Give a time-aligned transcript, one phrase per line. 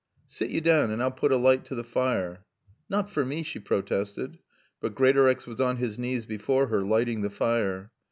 [0.25, 2.43] "Sit yo' down and I'll putt a light to the fire."
[2.89, 4.39] "Not for me," she protested.
[4.79, 7.91] But Greatorex was on his knees before her, lighting the fire.